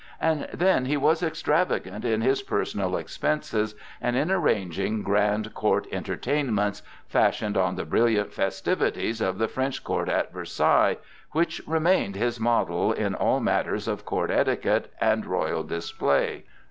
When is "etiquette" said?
14.31-14.91